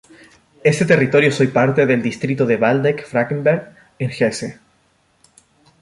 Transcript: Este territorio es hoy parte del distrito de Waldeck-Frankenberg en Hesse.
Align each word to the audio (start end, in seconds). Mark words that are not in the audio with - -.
Este 0.63 0.85
territorio 0.85 1.29
es 1.29 1.39
hoy 1.41 1.49
parte 1.49 1.85
del 1.85 2.01
distrito 2.01 2.47
de 2.47 2.55
Waldeck-Frankenberg 2.55 3.75
en 3.99 4.09
Hesse. 4.09 4.59